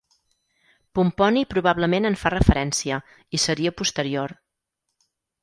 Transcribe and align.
Pomponi 0.99 1.43
probablement 1.51 2.09
en 2.11 2.17
fa 2.21 2.31
referència 2.37 2.99
i 3.39 3.43
seria 3.45 3.75
posterior. 3.83 4.35